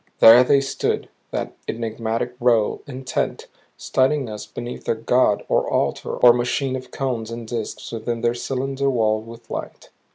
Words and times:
There 0.19 0.43
they 0.43 0.61
stood 0.61 1.09
that 1.29 1.53
enigmatic 1.67 2.33
row, 2.39 2.81
intent, 2.87 3.45
studying 3.77 4.29
us 4.29 4.47
beneath 4.47 4.85
their 4.85 4.95
god 4.95 5.43
or 5.47 5.69
altar 5.69 6.13
or 6.15 6.33
machine 6.33 6.75
of 6.75 6.89
cones 6.89 7.29
and 7.29 7.47
disks 7.47 7.91
within 7.91 8.21
their 8.21 8.33
cylinder 8.33 8.89
walled 8.89 9.27
with 9.27 9.51
light. 9.51 9.91